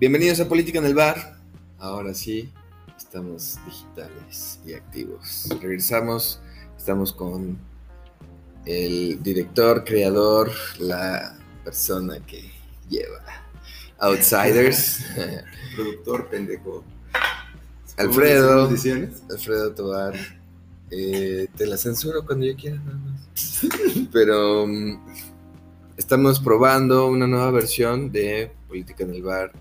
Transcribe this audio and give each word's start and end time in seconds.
Bienvenidos 0.00 0.40
a 0.40 0.48
Política 0.48 0.80
en 0.80 0.86
el 0.86 0.94
Bar. 0.94 1.36
Ahora 1.78 2.12
sí, 2.12 2.52
estamos 2.96 3.60
digitales 3.64 4.58
y 4.66 4.74
activos. 4.74 5.48
Regresamos, 5.60 6.40
estamos 6.76 7.12
con 7.12 7.56
el 8.64 9.22
director, 9.22 9.84
creador, 9.84 10.50
la 10.80 11.38
persona 11.62 12.18
que 12.26 12.50
lleva 12.88 13.45
Outsiders, 13.98 15.00
Productor 15.74 16.28
pendejo. 16.28 16.84
Alfredo. 17.96 18.68
Alfredo 19.30 19.72
Tobar. 19.74 20.14
Eh, 20.90 21.48
te 21.56 21.66
la 21.66 21.76
censuro 21.76 22.24
cuando 22.24 22.46
yo 22.46 22.54
quiera, 22.56 22.76
nada 22.76 22.98
más. 22.98 23.20
Pero 24.12 24.66
mm, 24.66 24.98
estamos 25.96 26.38
probando 26.40 27.06
una 27.08 27.26
nueva 27.26 27.50
versión 27.50 28.12
de 28.12 28.52
Política 28.68 29.04
en 29.04 29.14
el 29.14 29.22
Bar. 29.22 29.52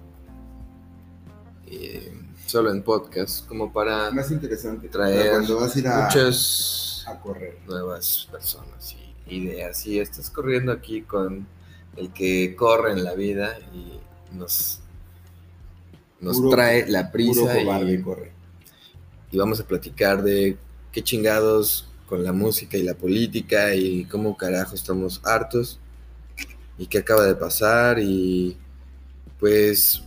eh, 1.67 2.11
solo 2.45 2.72
en 2.72 2.83
podcast, 2.83 3.47
como 3.47 3.73
para 3.73 4.11
Más 4.11 4.30
interesante. 4.31 4.88
traer 4.89 5.31
Cuando 5.31 5.59
vas 5.61 5.75
a 5.75 5.80
ir 5.80 5.88
a, 5.88 6.05
muchas 6.05 7.03
a 7.08 7.20
correr. 7.20 7.58
nuevas 7.66 8.27
personas 8.31 8.95
y 9.27 9.36
ideas. 9.36 9.86
Y 9.88 9.99
estás 9.99 10.30
corriendo 10.30 10.72
aquí 10.72 11.02
con 11.02 11.47
el 11.95 12.11
que 12.11 12.55
corre 12.55 12.91
en 12.91 13.03
la 13.03 13.13
vida 13.16 13.58
y 13.73 13.94
nos, 14.35 14.80
nos 16.20 16.38
Puro- 16.38 16.49
trae 16.49 16.88
la 16.89 17.12
prisa 17.12 17.59
y, 17.62 18.02
corre. 18.02 18.31
y 19.31 19.38
vamos 19.38 19.59
a 19.59 19.67
platicar 19.67 20.23
de 20.23 20.58
qué 20.91 21.03
chingados 21.03 21.88
con 22.08 22.23
la 22.23 22.31
música 22.33 22.78
y 22.78 22.83
la 22.83 22.94
política 22.94 23.73
y 23.75 24.06
cómo 24.06 24.38
carajo 24.38 24.75
estamos 24.75 25.22
hartos 25.23 25.80
y 26.78 26.88
qué 26.88 27.00
acaba 27.00 27.25
de 27.25 27.36
pasar 27.36 28.00
y 28.00 28.58
pues 29.39 30.03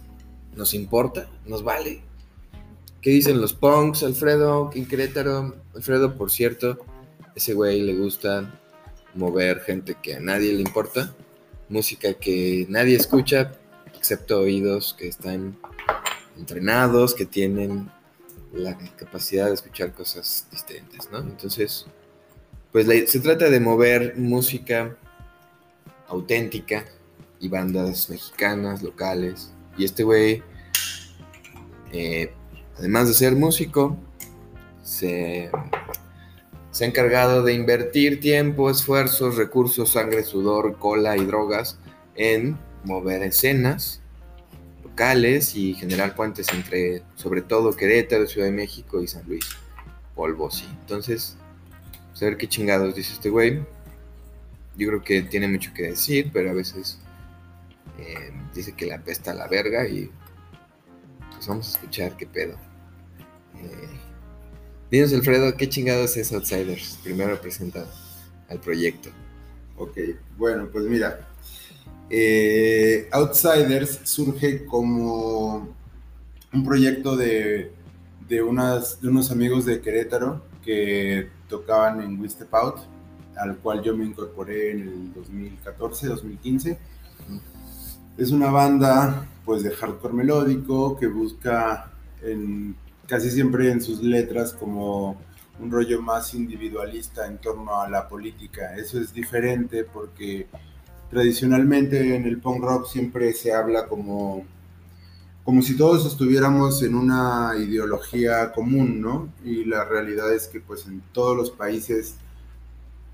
nos 0.56 0.74
importa, 0.74 1.28
nos 1.46 1.62
vale. 1.62 2.02
¿Qué 3.00 3.10
dicen 3.10 3.40
los 3.40 3.52
punks, 3.52 4.02
Alfredo? 4.02 4.70
Querétaro, 4.70 5.54
Alfredo, 5.74 6.16
por 6.16 6.30
cierto, 6.30 6.78
ese 7.36 7.54
güey 7.54 7.80
le 7.82 7.94
gusta 7.94 8.60
mover 9.14 9.60
gente 9.60 9.96
que 10.02 10.14
a 10.16 10.20
nadie 10.20 10.52
le 10.52 10.60
importa, 10.60 11.14
música 11.68 12.14
que 12.14 12.66
nadie 12.68 12.96
escucha, 12.96 13.52
excepto 13.98 14.40
oídos 14.40 14.94
que 14.98 15.08
están 15.08 15.58
entrenados, 16.38 17.14
que 17.14 17.26
tienen 17.26 17.90
la 18.52 18.78
capacidad 18.96 19.46
de 19.46 19.54
escuchar 19.54 19.92
cosas 19.92 20.46
distintas, 20.50 21.10
¿no? 21.10 21.18
Entonces, 21.18 21.86
pues 22.72 22.86
se 23.10 23.20
trata 23.20 23.50
de 23.50 23.60
mover 23.60 24.16
música 24.16 24.96
auténtica 26.06 26.84
y 27.40 27.48
bandas 27.48 28.08
mexicanas, 28.08 28.82
locales. 28.82 29.52
Y 29.76 29.84
este 29.84 30.04
güey, 30.04 30.42
eh, 31.92 32.32
además 32.78 33.08
de 33.08 33.14
ser 33.14 33.34
músico, 33.34 33.96
se, 34.82 35.50
se 36.70 36.84
ha 36.84 36.86
encargado 36.86 37.42
de 37.42 37.52
invertir 37.52 38.20
tiempo, 38.20 38.70
esfuerzos, 38.70 39.36
recursos, 39.36 39.90
sangre, 39.90 40.22
sudor, 40.22 40.78
cola 40.78 41.16
y 41.16 41.24
drogas 41.24 41.78
en 42.14 42.58
mover 42.84 43.22
escenas 43.22 44.00
locales 44.82 45.54
y 45.54 45.74
generar 45.74 46.14
puentes 46.14 46.52
entre, 46.52 47.02
sobre 47.14 47.42
todo, 47.42 47.76
Querétaro, 47.76 48.26
Ciudad 48.26 48.46
de 48.46 48.52
México 48.52 49.02
y 49.02 49.06
San 49.06 49.26
Luis. 49.26 49.44
Polvo, 50.14 50.50
sí. 50.50 50.66
Entonces, 50.80 51.36
pues, 52.10 52.22
a 52.22 52.26
ver 52.26 52.36
qué 52.36 52.48
chingados 52.48 52.94
dice 52.96 53.12
este 53.12 53.30
güey. 53.30 53.60
Yo 54.76 54.88
creo 54.88 55.02
que 55.02 55.22
tiene 55.22 55.46
mucho 55.46 55.72
que 55.72 55.84
decir, 55.84 56.30
pero 56.32 56.50
a 56.50 56.52
veces 56.52 56.98
eh, 57.98 58.32
dice 58.54 58.72
que 58.72 58.86
la 58.86 58.96
apesta 58.96 59.30
a 59.30 59.34
la 59.34 59.46
verga 59.46 59.86
y 59.86 60.10
pues 61.32 61.46
vamos 61.46 61.68
a 61.68 61.78
escuchar 61.78 62.16
qué 62.16 62.26
pedo. 62.26 62.56
Eh, 63.56 63.88
dinos, 64.90 65.12
Alfredo, 65.12 65.56
¿qué 65.56 65.68
chingados 65.68 66.16
es 66.16 66.32
Outsiders? 66.32 66.98
Primero 67.04 67.40
presenta 67.40 67.86
al 68.48 68.60
proyecto. 68.60 69.10
Ok, 69.76 69.96
bueno, 70.36 70.68
pues 70.72 70.84
mira. 70.86 71.28
Eh, 72.10 73.08
Outsiders 73.12 74.00
surge 74.04 74.64
como 74.64 75.68
un 76.52 76.64
proyecto 76.64 77.16
de, 77.16 77.72
de, 78.28 78.42
unas, 78.42 79.00
de 79.00 79.08
unos 79.08 79.30
amigos 79.30 79.64
de 79.64 79.80
Querétaro 79.80 80.42
que 80.64 81.28
tocaban 81.48 82.00
en 82.00 82.20
Wistepout, 82.20 82.76
al 83.36 83.56
cual 83.58 83.82
yo 83.82 83.96
me 83.96 84.04
incorporé 84.04 84.72
en 84.72 84.80
el 84.80 85.12
2014, 85.14 86.08
2015. 86.08 86.78
Es 88.16 88.30
una 88.30 88.50
banda 88.50 89.26
pues 89.44 89.62
de 89.62 89.70
hardcore 89.70 90.12
melódico 90.12 90.96
que 90.98 91.06
busca 91.06 91.92
en, 92.22 92.76
casi 93.06 93.30
siempre 93.30 93.70
en 93.70 93.80
sus 93.80 94.02
letras 94.02 94.52
como 94.52 95.16
un 95.60 95.70
rollo 95.70 96.02
más 96.02 96.34
individualista 96.34 97.26
en 97.26 97.38
torno 97.38 97.80
a 97.80 97.88
la 97.88 98.08
política. 98.08 98.74
Eso 98.76 99.00
es 99.00 99.12
diferente 99.12 99.84
porque 99.84 100.46
tradicionalmente 101.10 102.14
en 102.14 102.24
el 102.24 102.38
punk 102.38 102.62
rock 102.62 102.86
siempre 102.86 103.32
se 103.32 103.52
habla 103.52 103.86
como, 103.86 104.44
como 105.44 105.62
si 105.62 105.76
todos 105.76 106.06
estuviéramos 106.06 106.82
en 106.82 106.94
una 106.94 107.52
ideología 107.58 108.52
común, 108.52 109.00
¿no? 109.00 109.32
Y 109.44 109.64
la 109.64 109.84
realidad 109.84 110.32
es 110.32 110.48
que 110.48 110.60
pues 110.60 110.86
en 110.86 111.02
todos 111.12 111.36
los 111.36 111.50
países 111.50 112.16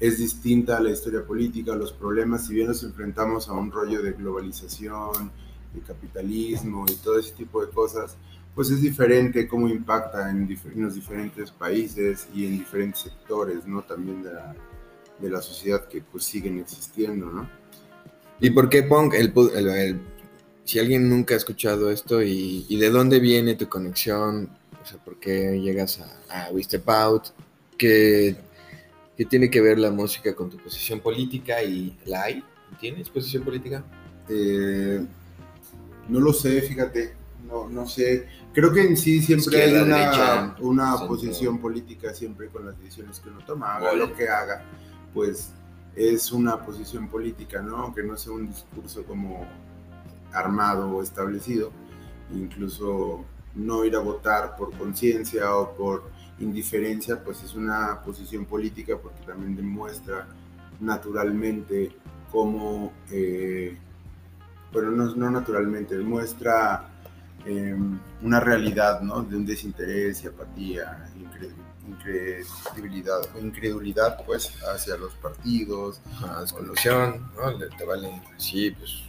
es 0.00 0.18
distinta 0.18 0.80
la 0.80 0.90
historia 0.90 1.24
política, 1.24 1.74
los 1.76 1.92
problemas, 1.92 2.46
si 2.46 2.54
bien 2.54 2.68
nos 2.68 2.82
enfrentamos 2.82 3.48
a 3.48 3.52
un 3.52 3.70
rollo 3.70 4.02
de 4.02 4.12
globalización, 4.12 5.30
de 5.72 5.80
capitalismo 5.80 6.84
y 6.88 6.94
todo 6.96 7.18
ese 7.18 7.32
tipo 7.32 7.64
de 7.64 7.70
cosas, 7.70 8.16
pues 8.54 8.70
es 8.70 8.80
diferente 8.80 9.48
cómo 9.48 9.68
impacta 9.68 10.30
en, 10.30 10.48
en 10.48 10.82
los 10.82 10.94
diferentes 10.94 11.50
países 11.50 12.28
y 12.34 12.46
en 12.46 12.58
diferentes 12.58 13.02
sectores, 13.02 13.66
¿no? 13.66 13.82
También 13.82 14.22
de 14.22 14.32
la, 14.32 14.54
de 15.20 15.30
la 15.30 15.40
sociedad 15.40 15.86
que 15.88 16.02
pues 16.02 16.24
siguen 16.24 16.58
existiendo, 16.58 17.26
¿no? 17.26 17.63
¿Y 18.40 18.50
por 18.50 18.68
qué 18.68 18.82
punk? 18.82 19.14
El, 19.14 19.32
pu- 19.32 19.52
el- 19.54 19.68
el- 19.68 20.00
si 20.64 20.78
alguien 20.78 21.08
nunca 21.08 21.34
ha 21.34 21.36
escuchado 21.36 21.90
esto 21.90 22.22
y, 22.22 22.64
y 22.68 22.78
de 22.78 22.90
dónde 22.90 23.20
viene 23.20 23.54
tu 23.54 23.68
conexión, 23.68 24.48
o 24.82 24.86
sea, 24.86 24.98
por 25.04 25.16
qué 25.20 25.60
llegas 25.60 26.00
a, 26.30 26.46
a 26.46 26.50
Wistepout, 26.50 27.28
¿qué, 27.76 28.36
qué 29.16 29.24
tiene 29.26 29.50
que 29.50 29.60
ver 29.60 29.78
la 29.78 29.90
música 29.90 30.34
con 30.34 30.48
tu 30.50 30.56
posición 30.56 31.00
política 31.00 31.62
y 31.62 31.96
la 32.06 32.22
hay? 32.24 32.42
¿Tienes 32.80 33.08
posición 33.10 33.44
política? 33.44 33.84
Eh, 34.28 35.04
no 36.08 36.20
lo 36.20 36.32
sé, 36.32 36.62
fíjate, 36.62 37.14
no, 37.46 37.68
no 37.68 37.86
sé. 37.86 38.26
Creo 38.54 38.72
que 38.72 38.82
en 38.82 38.96
sí 38.96 39.20
siempre 39.20 39.62
hay 39.64 39.74
una, 39.74 39.96
derecha, 39.98 40.56
una 40.60 40.96
posición 41.06 41.58
política 41.60 42.14
siempre 42.14 42.48
con 42.48 42.64
las 42.66 42.78
decisiones 42.78 43.20
que 43.20 43.28
uno 43.28 43.40
toma, 43.46 43.76
haga 43.76 43.92
lo 43.92 44.14
que 44.14 44.28
haga, 44.28 44.64
pues 45.12 45.50
es 45.96 46.32
una 46.32 46.64
posición 46.64 47.08
política, 47.08 47.62
¿no? 47.62 47.76
Aunque 47.76 48.02
no 48.02 48.16
sea 48.16 48.32
un 48.32 48.48
discurso 48.48 49.04
como 49.04 49.46
armado 50.32 50.90
o 50.90 51.02
establecido, 51.02 51.70
incluso 52.34 53.24
no 53.54 53.84
ir 53.84 53.94
a 53.94 54.00
votar 54.00 54.56
por 54.56 54.76
conciencia 54.76 55.54
o 55.54 55.74
por 55.74 56.10
indiferencia, 56.40 57.22
pues 57.22 57.42
es 57.44 57.54
una 57.54 58.00
posición 58.02 58.44
política 58.44 58.96
porque 59.00 59.24
también 59.24 59.54
demuestra 59.54 60.26
naturalmente 60.80 61.92
cómo, 62.32 62.92
eh, 63.10 63.78
bueno, 64.72 64.90
no, 64.90 65.14
no 65.14 65.30
naturalmente, 65.30 65.96
demuestra 65.96 66.90
eh, 67.46 67.76
una 68.22 68.40
realidad, 68.40 69.00
¿no? 69.02 69.22
De 69.22 69.36
un 69.36 69.46
desinterés 69.46 70.24
y 70.24 70.26
apatía, 70.26 71.12
incre- 71.88 72.44
incredibilidad, 72.70 73.20
o 73.34 73.38
incredulidad, 73.40 74.24
pues, 74.24 74.50
hacia 74.74 74.96
los 74.96 75.12
partidos, 75.14 76.00
Ah, 76.22 76.38
desconexión, 76.42 77.30
¿no? 77.36 77.50
Le- 77.58 77.68
Te 77.76 77.84
vale, 77.84 78.22
sí, 78.38 78.70
pues 78.72 79.02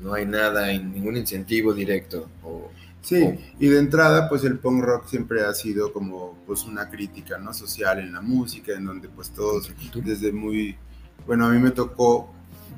no 0.00 0.12
hay 0.14 0.26
nada, 0.26 0.66
ningún 0.72 1.16
incentivo 1.16 1.72
directo. 1.72 2.28
O, 2.42 2.70
Sí, 3.02 3.22
Oh. 3.22 3.38
y 3.58 3.66
de 3.68 3.80
entrada, 3.80 4.30
pues 4.30 4.44
el 4.44 4.58
punk 4.58 4.82
rock 4.82 5.06
siempre 5.08 5.44
ha 5.44 5.52
sido 5.52 5.92
como 5.92 6.38
pues 6.46 6.64
una 6.64 6.88
crítica, 6.88 7.36
¿no? 7.36 7.52
Social 7.52 7.98
en 7.98 8.14
la 8.14 8.22
música, 8.22 8.72
en 8.72 8.86
donde 8.86 9.10
pues 9.10 9.28
todos 9.28 9.70
desde 10.02 10.32
muy, 10.32 10.74
bueno, 11.26 11.44
a 11.44 11.50
mí 11.50 11.58
me 11.58 11.70
tocó, 11.70 12.32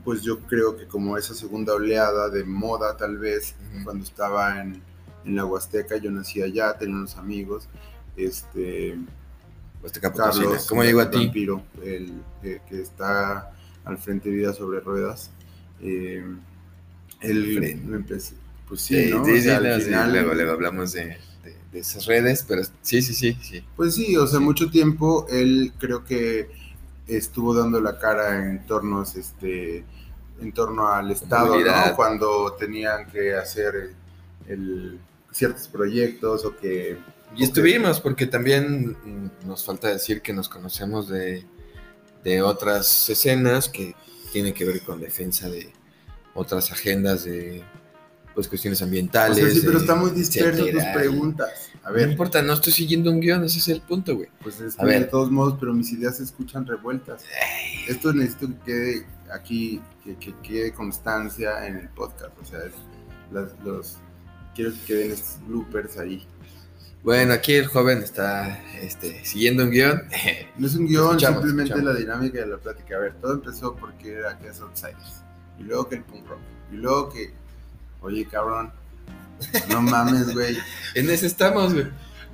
pues 0.04 0.22
yo 0.22 0.40
creo 0.40 0.76
que 0.76 0.88
como 0.88 1.16
esa 1.16 1.32
segunda 1.32 1.74
oleada 1.74 2.28
de 2.28 2.42
moda 2.42 2.96
tal 2.96 3.18
vez, 3.18 3.54
Ujú. 3.76 3.84
cuando 3.84 4.02
estaba 4.04 4.60
en, 4.60 4.82
en 5.24 5.36
la 5.36 5.44
Huasteca, 5.44 5.96
yo 5.98 6.10
nací 6.10 6.42
allá, 6.42 6.76
tenía 6.76 6.96
unos 6.96 7.16
amigos, 7.16 7.68
este, 8.16 8.96
Potosina. 9.82 10.12
Carlos, 10.12 10.66
¿Cómo 10.66 10.82
llegó 10.82 11.00
a 11.00 11.10
ti? 11.10 11.24
Vampiro, 11.26 11.62
el 11.82 12.12
que, 12.42 12.60
que 12.68 12.80
está 12.82 13.52
al 13.84 13.98
frente 13.98 14.30
de 14.30 14.36
Vida 14.36 14.52
sobre 14.52 14.80
Ruedas. 14.80 15.30
Eh, 15.80 16.24
Fren. 17.20 17.88
me 17.90 17.96
empecé- 17.96 18.34
pues 18.68 18.80
sí, 18.80 19.04
Sí, 19.04 19.10
¿no? 19.10 19.24
sí, 19.24 19.30
O 19.30 19.34
sí, 19.36 19.42
sea, 19.42 19.56
al 19.58 19.62
no, 19.68 19.76
sí, 19.76 19.82
final- 19.82 20.12
luego, 20.12 20.34
luego 20.34 20.52
hablamos 20.52 20.92
de, 20.92 21.04
de- 21.44 21.56
de 21.72 21.78
esas 21.78 22.04
redes, 22.06 22.44
pero 22.46 22.62
sí, 22.82 23.00
sí, 23.02 23.14
sí, 23.14 23.36
sí. 23.40 23.64
Pues 23.76 23.94
sí, 23.94 24.16
o 24.16 24.26
sea, 24.26 24.40
mucho 24.40 24.70
tiempo 24.70 25.26
él 25.30 25.72
creo 25.78 26.04
que 26.04 26.50
estuvo 27.06 27.54
dando 27.54 27.80
la 27.80 27.98
cara 27.98 28.44
en 28.50 28.66
tornos, 28.66 29.14
este, 29.14 29.84
en 30.40 30.52
torno 30.52 30.88
al 30.88 31.10
Estado. 31.10 31.58
¿no? 31.60 31.96
Cuando 31.96 32.52
tenían 32.58 33.06
que 33.06 33.34
hacer 33.34 33.92
el- 34.48 34.98
ciertos 35.32 35.68
proyectos 35.68 36.44
o 36.44 36.56
que... 36.56 36.98
Y 37.34 37.44
estuvimos, 37.44 38.00
porque 38.00 38.26
también 38.26 38.96
nos 39.44 39.64
falta 39.64 39.88
decir 39.88 40.22
que 40.22 40.32
nos 40.32 40.48
conocemos 40.48 41.08
de, 41.08 41.44
de 42.24 42.42
otras 42.42 43.08
escenas 43.10 43.68
que 43.68 43.94
tienen 44.32 44.54
que 44.54 44.64
ver 44.64 44.82
con 44.82 45.00
defensa 45.00 45.48
de 45.48 45.72
otras 46.34 46.70
agendas 46.72 47.24
de 47.24 47.62
pues 48.34 48.48
cuestiones 48.48 48.82
O 48.82 48.84
ambientales. 48.84 49.38
sea, 49.38 49.50
sí, 49.50 49.62
pero 49.64 49.78
está 49.78 49.94
muy 49.94 50.10
disperso 50.10 50.66
tus 50.66 50.84
preguntas. 50.94 51.70
A 51.82 51.88
No 51.88 51.94
ver, 51.94 52.10
importa, 52.10 52.42
no 52.42 52.52
estoy 52.52 52.72
siguiendo 52.72 53.10
un 53.10 53.20
guion, 53.20 53.44
ese 53.44 53.58
es 53.58 53.68
el 53.68 53.80
punto, 53.80 54.14
güey. 54.16 54.28
pues 54.42 54.60
es 54.60 54.74
A 54.74 54.80
que 54.80 54.86
ver. 54.86 55.00
de 55.00 55.06
todos 55.06 55.30
modos, 55.30 55.56
pero 55.58 55.72
mis 55.72 55.90
ideas 55.92 56.18
se 56.18 56.24
escuchan 56.24 56.66
revueltas. 56.66 57.22
Esto 57.88 58.12
necesito 58.12 58.48
que 58.48 58.58
quede 58.64 59.06
aquí, 59.32 59.80
que, 60.04 60.16
que 60.16 60.34
quede 60.42 60.72
constancia 60.74 61.66
en 61.66 61.76
el 61.76 61.88
podcast. 61.90 62.32
O 62.40 62.44
sea, 62.44 62.58
es- 62.60 62.72
las- 63.32 63.52
los, 63.64 63.96
quiero 64.54 64.72
que 64.72 64.80
queden 64.86 65.12
estos 65.12 65.38
bloopers 65.46 65.96
ahí. 65.96 66.26
Bueno, 67.02 67.34
aquí 67.34 67.54
el 67.54 67.66
joven 67.66 67.98
está 67.98 68.60
este, 68.80 69.24
siguiendo 69.24 69.62
un 69.62 69.70
guion. 69.70 70.02
No 70.56 70.66
es 70.66 70.74
un 70.74 70.86
guion, 70.86 71.20
simplemente 71.20 71.80
la 71.80 71.94
dinámica 71.94 72.40
de 72.40 72.46
la 72.46 72.56
plática. 72.58 72.96
A 72.96 72.98
ver, 72.98 73.14
todo 73.20 73.34
empezó 73.34 73.76
porque 73.76 74.14
era 74.14 74.36
que 74.38 74.48
es 74.48 74.60
Outsiders. 74.60 75.22
Y 75.58 75.62
luego 75.62 75.88
que 75.88 75.96
el 75.96 76.02
punk 76.02 76.26
rock. 76.28 76.40
Y 76.72 76.76
luego 76.76 77.08
que, 77.10 77.32
oye, 78.00 78.26
cabrón, 78.26 78.72
no 79.68 79.82
mames, 79.82 80.34
güey. 80.34 80.56
en 80.94 81.08
ese 81.10 81.26
estamos, 81.26 81.72
güey. 81.74 81.86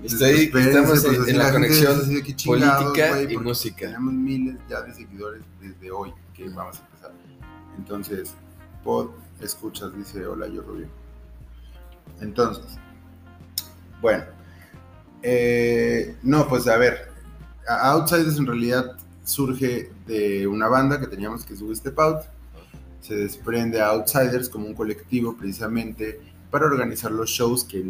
Estoy- 0.02 0.44
Espérense, 0.46 0.70
estamos 0.70 1.04
pues, 1.04 1.04
en, 1.04 1.28
en 1.28 1.38
la 1.38 1.44
gente 1.44 1.58
conexión 1.58 1.92
es 1.92 1.98
así 1.98 2.14
de 2.14 2.22
que 2.22 2.34
chingados, 2.34 2.82
política 2.84 3.08
güey, 3.10 3.34
y 3.34 3.36
música. 3.36 3.86
Tenemos 3.86 4.12
miles 4.14 4.56
ya 4.68 4.80
de 4.82 4.94
seguidores 4.94 5.42
desde 5.60 5.90
hoy 5.92 6.12
que 6.34 6.48
vamos 6.48 6.78
a 6.78 6.84
empezar. 6.86 7.12
Entonces, 7.76 8.34
pod, 8.82 9.10
escuchas, 9.40 9.94
dice, 9.96 10.26
hola, 10.26 10.48
yo 10.48 10.62
Rubio. 10.62 10.88
Entonces, 12.20 12.64
bueno, 14.00 14.24
eh, 15.22 16.16
no, 16.22 16.48
pues 16.48 16.66
a 16.66 16.76
ver, 16.76 17.10
Outsiders 17.68 18.38
en 18.38 18.46
realidad 18.46 18.96
surge 19.24 19.92
de 20.06 20.46
una 20.46 20.68
banda 20.68 20.98
que 20.98 21.06
teníamos 21.06 21.44
que 21.44 21.54
es 21.54 21.60
Step 21.78 21.98
Out. 21.98 22.22
Se 23.00 23.16
desprende 23.16 23.80
a 23.80 23.88
Outsiders 23.88 24.48
como 24.48 24.66
un 24.66 24.74
colectivo 24.74 25.36
precisamente 25.36 26.20
para 26.50 26.66
organizar 26.66 27.10
los 27.10 27.30
shows 27.30 27.64
que 27.64 27.82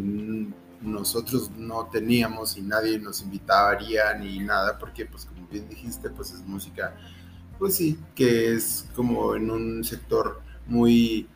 nosotros 0.81 1.51
no 1.57 1.87
teníamos 1.91 2.57
y 2.57 2.61
nadie 2.61 2.99
nos 2.99 3.21
invitaría 3.21 4.13
ni 4.15 4.39
nada, 4.39 4.77
porque 4.77 5.05
pues 5.05 5.25
como 5.25 5.47
bien 5.47 5.67
dijiste, 5.69 6.09
pues 6.09 6.31
es 6.31 6.41
música, 6.45 6.95
pues 7.57 7.75
sí, 7.75 7.97
que 8.15 8.53
es 8.53 8.87
como 8.95 9.35
en 9.35 9.49
un 9.49 9.83
sector 9.83 10.41
muy 10.67 11.27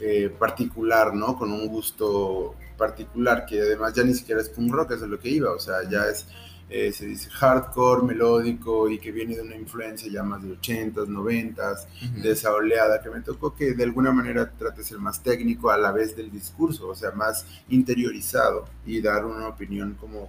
eh, 0.00 0.34
particular, 0.38 1.14
¿no? 1.14 1.36
Con 1.36 1.52
un 1.52 1.68
gusto 1.68 2.54
particular, 2.78 3.44
que 3.44 3.60
además 3.60 3.92
ya 3.92 4.04
ni 4.04 4.14
siquiera 4.14 4.40
es 4.40 4.48
punk 4.48 4.72
rock, 4.72 4.92
eso 4.92 5.04
es 5.04 5.10
lo 5.10 5.18
que 5.20 5.28
iba, 5.28 5.52
o 5.52 5.58
sea, 5.58 5.82
ya 5.90 6.06
es, 6.06 6.24
eh, 6.70 6.92
se 6.92 7.06
dice 7.06 7.28
hardcore, 7.30 8.02
melódico 8.06 8.88
y 8.88 8.98
que 8.98 9.10
viene 9.12 9.34
de 9.36 9.42
una 9.42 9.56
influencia 9.56 10.10
ya 10.10 10.22
más 10.22 10.42
de 10.42 10.52
80s, 10.52 11.08
90s, 11.08 11.86
de 12.22 12.30
esa 12.30 12.52
oleada 12.52 13.02
que 13.02 13.10
me 13.10 13.20
tocó 13.22 13.54
que 13.54 13.74
de 13.74 13.84
alguna 13.84 14.12
manera 14.12 14.50
trate 14.50 14.78
de 14.78 14.84
ser 14.84 14.98
más 14.98 15.22
técnico 15.22 15.70
a 15.70 15.76
la 15.78 15.92
vez 15.92 16.14
del 16.16 16.30
discurso, 16.30 16.88
o 16.88 16.94
sea, 16.94 17.10
más 17.10 17.44
interiorizado 17.70 18.66
y 18.86 19.00
dar 19.00 19.24
una 19.26 19.48
opinión 19.48 19.96
como 20.00 20.28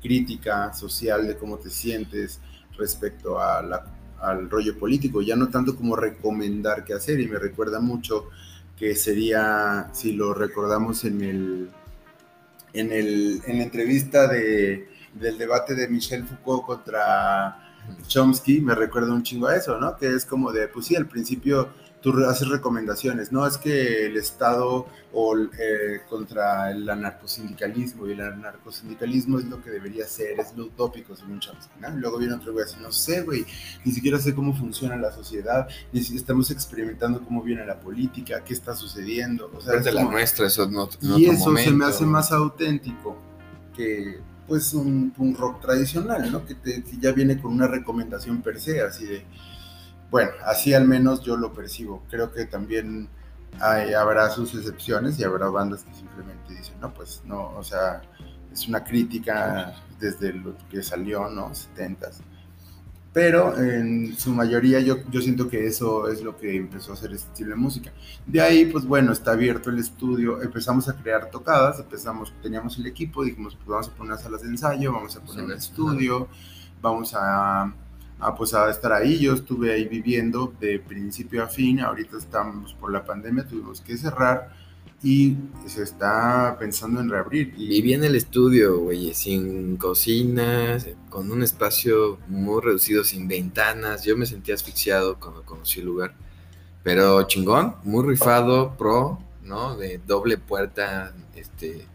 crítica 0.00 0.72
social 0.74 1.26
de 1.26 1.36
cómo 1.36 1.58
te 1.58 1.70
sientes 1.70 2.38
respecto 2.76 3.40
a 3.40 3.62
la- 3.62 3.86
al 4.20 4.48
rollo 4.50 4.78
político, 4.78 5.22
ya 5.22 5.36
no 5.36 5.48
tanto 5.48 5.74
como 5.76 5.96
recomendar 5.96 6.84
qué 6.84 6.92
hacer 6.94 7.18
y 7.20 7.26
me 7.28 7.38
recuerda 7.38 7.80
mucho 7.80 8.28
que 8.76 8.94
sería, 8.94 9.90
si 9.92 10.12
lo 10.12 10.34
recordamos 10.34 11.04
en 11.04 11.22
el 11.22 11.70
en, 12.80 12.92
el, 12.92 13.42
en 13.46 13.58
la 13.58 13.64
entrevista 13.64 14.26
de, 14.26 14.88
del 15.14 15.38
debate 15.38 15.74
de 15.74 15.88
Michel 15.88 16.24
Foucault 16.24 16.64
contra 16.64 17.74
Chomsky 18.06 18.60
me 18.60 18.74
recuerda 18.74 19.12
un 19.12 19.22
chingo 19.22 19.48
a 19.48 19.56
eso, 19.56 19.78
¿no? 19.78 19.96
Que 19.96 20.14
es 20.14 20.24
como 20.24 20.52
de, 20.52 20.68
pues 20.68 20.86
sí, 20.86 20.96
al 20.96 21.06
principio 21.06 21.68
tú 22.00 22.12
haces 22.26 22.48
recomendaciones, 22.48 23.32
¿no? 23.32 23.46
Es 23.46 23.58
que 23.58 24.06
el 24.06 24.16
Estado 24.16 24.86
o 25.12 25.36
eh, 25.36 26.00
contra 26.08 26.70
el 26.70 26.88
anarcosindicalismo 26.88 28.06
y 28.06 28.12
el 28.12 28.20
anarcosindicalismo 28.20 29.38
es 29.38 29.46
lo 29.46 29.60
que 29.62 29.70
debería 29.70 30.06
ser, 30.06 30.38
es 30.38 30.56
lo 30.56 30.66
utópico 30.66 31.16
según 31.16 31.40
Chomsky, 31.40 31.80
¿no? 31.80 31.90
Luego 31.96 32.18
viene 32.18 32.34
otro 32.34 32.52
güey 32.52 32.64
así, 32.64 32.76
no 32.80 32.92
sé, 32.92 33.22
güey, 33.22 33.44
ni 33.84 33.92
siquiera 33.92 34.18
sé 34.18 34.34
cómo 34.34 34.54
funciona 34.54 34.96
la 34.96 35.10
sociedad, 35.12 35.66
ni 35.92 36.02
si 36.02 36.16
estamos 36.16 36.50
experimentando 36.50 37.20
cómo 37.24 37.42
viene 37.42 37.66
la 37.66 37.80
política, 37.80 38.44
qué 38.44 38.54
está 38.54 38.76
sucediendo, 38.76 39.50
o 39.54 39.60
sea, 39.60 39.74
es 39.80 39.86
la 39.92 40.02
como- 40.02 40.12
nuestra, 40.12 40.46
eso 40.46 40.68
no, 40.70 40.88
y 41.18 41.24
eso 41.26 41.56
se 41.56 41.70
me 41.72 41.84
hace 41.86 42.04
más 42.06 42.30
auténtico 42.32 43.16
que 43.76 44.20
pues 44.46 44.72
un 44.72 45.10
punk 45.10 45.38
rock 45.38 45.60
tradicional, 45.60 46.30
¿no? 46.32 46.44
Que, 46.46 46.54
te- 46.54 46.82
que 46.82 46.96
ya 46.98 47.12
viene 47.12 47.38
con 47.40 47.52
una 47.52 47.66
recomendación 47.66 48.40
per 48.40 48.58
se, 48.60 48.80
así 48.80 49.04
de, 49.04 49.24
bueno, 50.10 50.32
así 50.44 50.72
al 50.74 50.86
menos 50.86 51.22
yo 51.22 51.36
lo 51.36 51.52
percibo. 51.52 52.02
Creo 52.10 52.32
que 52.32 52.46
también 52.46 53.08
hay- 53.60 53.92
habrá 53.94 54.30
sus 54.30 54.54
excepciones 54.54 55.18
y 55.18 55.24
habrá 55.24 55.48
bandas 55.48 55.84
que 55.84 55.94
simplemente 55.94 56.54
dicen, 56.54 56.80
no, 56.80 56.92
pues 56.94 57.22
no, 57.24 57.50
o 57.56 57.62
sea, 57.62 58.02
es 58.52 58.66
una 58.68 58.84
crítica 58.84 59.74
desde 60.00 60.32
lo 60.32 60.56
que 60.70 60.82
salió, 60.82 61.28
¿no? 61.28 61.54
70s. 61.54 62.20
Pero 63.12 63.58
en 63.58 64.16
su 64.16 64.30
mayoría 64.32 64.80
yo, 64.80 64.98
yo 65.10 65.20
siento 65.20 65.48
que 65.48 65.66
eso 65.66 66.08
es 66.08 66.22
lo 66.22 66.36
que 66.36 66.54
empezó 66.56 66.92
a 66.92 66.94
hacer 66.94 67.12
este 67.12 67.28
estilo 67.28 67.50
de 67.50 67.56
música. 67.56 67.92
De 68.26 68.40
ahí, 68.40 68.66
pues 68.66 68.84
bueno, 68.84 69.12
está 69.12 69.32
abierto 69.32 69.70
el 69.70 69.78
estudio, 69.78 70.40
empezamos 70.42 70.88
a 70.88 70.96
crear 70.96 71.30
tocadas, 71.30 71.80
empezamos, 71.80 72.32
teníamos 72.42 72.78
el 72.78 72.86
equipo, 72.86 73.24
dijimos, 73.24 73.56
pues 73.56 73.66
vamos 73.66 73.88
a 73.88 73.90
poner 73.92 74.12
unas 74.12 74.22
salas 74.22 74.42
de 74.42 74.48
ensayo, 74.48 74.92
vamos 74.92 75.16
a 75.16 75.20
poner 75.20 75.42
un 75.44 75.48
Salas, 75.50 75.64
estudio, 75.64 76.28
vamos 76.82 77.14
a, 77.16 77.72
a, 78.20 78.34
pues 78.34 78.54
a 78.54 78.70
estar 78.70 78.92
ahí. 78.92 79.18
Yo 79.18 79.34
estuve 79.34 79.72
ahí 79.72 79.86
viviendo 79.86 80.52
de 80.60 80.78
principio 80.78 81.42
a 81.42 81.48
fin, 81.48 81.80
ahorita 81.80 82.18
estamos 82.18 82.74
por 82.74 82.92
la 82.92 83.04
pandemia, 83.04 83.46
tuvimos 83.46 83.80
que 83.80 83.96
cerrar 83.96 84.50
y 85.02 85.36
se 85.66 85.82
está 85.82 86.56
pensando 86.58 87.00
en 87.00 87.08
reabrir. 87.08 87.54
Y 87.56 87.68
Vivía 87.68 87.96
en 87.96 88.04
el 88.04 88.16
estudio, 88.16 88.78
güey, 88.80 89.14
sin 89.14 89.76
cocinas, 89.76 90.88
con 91.08 91.30
un 91.30 91.42
espacio 91.42 92.18
muy 92.26 92.60
reducido, 92.60 93.04
sin 93.04 93.28
ventanas. 93.28 94.04
Yo 94.04 94.16
me 94.16 94.26
sentía 94.26 94.54
asfixiado 94.54 95.18
cuando 95.20 95.44
conocí 95.44 95.80
el 95.80 95.86
lugar. 95.86 96.14
Pero 96.82 97.22
chingón, 97.24 97.76
muy 97.84 98.04
rifado, 98.06 98.76
pro, 98.76 99.18
¿no? 99.44 99.76
De 99.76 100.00
doble 100.04 100.38
puerta, 100.38 101.12
este, 101.36 101.86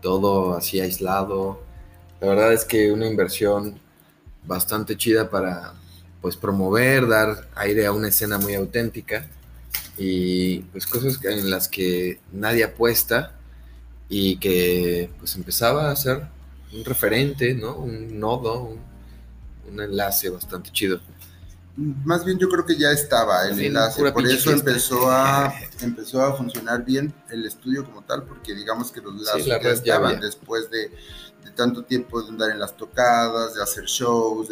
todo 0.00 0.54
así 0.54 0.80
aislado. 0.80 1.60
La 2.20 2.28
verdad 2.28 2.52
es 2.52 2.64
que 2.64 2.92
una 2.92 3.06
inversión 3.06 3.80
bastante 4.46 4.96
chida 4.96 5.30
para, 5.30 5.74
pues, 6.20 6.36
promover, 6.36 7.08
dar 7.08 7.48
aire 7.56 7.86
a 7.86 7.92
una 7.92 8.08
escena 8.08 8.38
muy 8.38 8.54
auténtica 8.54 9.26
y, 9.98 10.60
pues, 10.72 10.86
cosas 10.86 11.22
en 11.24 11.50
las 11.50 11.68
que 11.68 12.20
nadie 12.32 12.64
apuesta 12.64 13.32
y 14.08 14.36
que 14.36 15.10
pues 15.18 15.34
empezaba 15.36 15.90
a 15.90 15.96
ser 15.96 16.22
un 16.72 16.84
referente, 16.84 17.54
¿no? 17.54 17.76
Un 17.76 18.18
nodo, 18.18 18.62
un, 18.62 18.80
un 19.70 19.80
enlace 19.80 20.28
bastante 20.28 20.70
chido. 20.70 21.00
Más 21.76 22.24
bien 22.24 22.38
yo 22.38 22.48
creo 22.48 22.64
que 22.64 22.76
ya 22.76 22.92
estaba 22.92 23.48
el 23.48 23.56
Sí, 23.56 23.66
enlace, 23.66 24.12
por 24.12 24.24
eso 24.26 24.52
empezó 24.52 25.10
a, 25.10 25.52
empezó 25.80 26.22
a 26.22 26.36
funcionar 26.36 26.84
bien 26.84 27.12
el 27.30 27.44
estudio 27.44 27.84
como 27.84 28.02
tal, 28.02 28.22
porque 28.22 28.54
digamos 28.54 28.92
que 28.92 29.00
los 29.00 29.20
lazos 29.20 29.46
la 29.48 29.60
ya 29.60 29.70
estaban 29.70 30.20
después 30.20 30.70
de, 30.70 30.92
de 31.44 31.50
tanto 31.50 31.84
tiempo 31.84 32.22
de 32.22 32.30
andar 32.30 32.50
en 32.50 32.58
las 32.58 32.76
tocadas, 32.76 33.54
de 33.54 33.62
hacer 33.62 33.84
shows, 33.84 34.48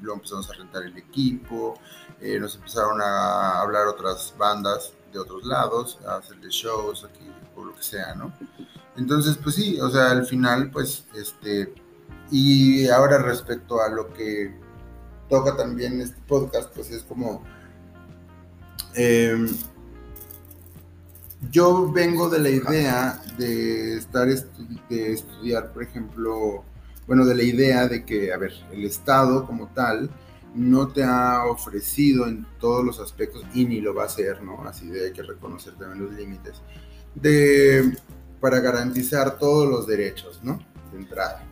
luego 0.00 0.16
empezamos 0.16 0.48
a 0.50 0.52
rentar 0.52 0.82
el 0.84 0.96
equipo, 0.96 1.74
eh, 2.20 2.38
nos 2.38 2.54
empezaron 2.56 3.00
a 3.00 3.60
hablar 3.60 3.86
otras 3.86 4.34
bandas 4.38 4.92
de 5.12 5.18
otros 5.18 5.44
lados, 5.44 5.98
a 6.06 6.16
hacerle 6.16 6.48
shows 6.50 7.04
aquí 7.04 7.30
o 7.56 7.64
lo 7.64 7.74
que 7.74 7.82
sea, 7.82 8.14
¿no? 8.14 8.32
Entonces, 8.96 9.38
pues 9.42 9.54
sí, 9.56 9.80
o 9.80 9.90
sea, 9.90 10.10
al 10.10 10.26
final, 10.26 10.70
pues, 10.70 11.04
este, 11.14 11.74
y 12.30 12.88
ahora 12.88 13.18
respecto 13.18 13.80
a 13.80 13.88
lo 13.88 14.12
que 14.12 14.54
toca 15.28 15.56
también 15.56 16.00
este 16.00 16.20
podcast, 16.26 16.72
pues 16.74 16.90
es 16.90 17.02
como, 17.02 17.42
eh, 18.94 19.46
yo 21.50 21.90
vengo 21.90 22.28
de 22.28 22.38
la 22.38 22.48
idea 22.50 23.20
de 23.38 23.96
estar 23.96 24.26
de 24.26 25.12
estudiar, 25.12 25.72
por 25.72 25.82
ejemplo, 25.82 26.64
bueno, 27.06 27.24
de 27.24 27.34
la 27.34 27.42
idea 27.42 27.88
de 27.88 28.04
que, 28.04 28.32
a 28.32 28.36
ver, 28.36 28.52
el 28.72 28.84
Estado 28.84 29.46
como 29.46 29.68
tal 29.68 30.10
no 30.54 30.88
te 30.88 31.02
ha 31.02 31.44
ofrecido 31.46 32.28
en 32.28 32.46
todos 32.60 32.84
los 32.84 33.00
aspectos 33.00 33.44
y 33.54 33.64
ni 33.64 33.80
lo 33.80 33.94
va 33.94 34.04
a 34.04 34.06
hacer, 34.06 34.42
¿no? 34.42 34.62
Así 34.66 34.88
de 34.88 35.06
hay 35.06 35.12
que 35.12 35.22
reconocer 35.22 35.74
también 35.74 36.04
los 36.04 36.14
límites, 36.14 36.62
de, 37.14 37.96
para 38.40 38.60
garantizar 38.60 39.38
todos 39.38 39.68
los 39.68 39.86
derechos, 39.86 40.40
¿no? 40.42 40.64
De 40.92 40.98
entrada. 40.98 41.44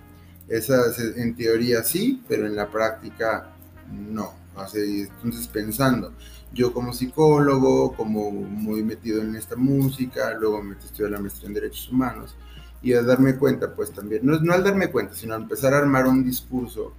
Esa 0.49 0.85
en 1.17 1.35
teoría 1.35 1.83
sí, 1.83 2.23
pero 2.29 2.47
en 2.47 2.55
la 2.55 2.71
práctica 2.71 3.53
no. 3.91 4.35
Entonces 4.75 5.49
pensando, 5.49 6.13
yo 6.55 6.73
como 6.73 6.93
psicólogo, 6.93 7.93
como 7.95 8.31
muy 8.31 8.83
metido 8.83 9.23
en 9.23 9.37
esta 9.37 9.57
música, 9.57 10.35
luego 10.35 10.63
me 10.63 10.75
estudié 10.75 11.11
la 11.11 11.19
maestría 11.19 11.49
en 11.49 11.55
Derechos 11.55 11.91
Humanos, 11.91 12.37
y 12.83 12.93
a 12.95 13.03
darme 13.03 13.37
cuenta, 13.37 13.75
pues 13.75 13.93
también, 13.93 14.25
no, 14.25 14.39
no 14.41 14.53
al 14.53 14.65
darme 14.65 14.91
cuenta, 14.91 15.15
sino 15.15 15.35
a 15.35 15.39
empezar 15.39 15.73
a 15.73 15.79
armar 15.79 16.07
un 16.07 16.25
discurso 16.25 16.93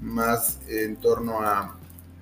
más 0.00 0.60
en 0.68 0.96
torno 0.96 1.40
a, 1.40 1.76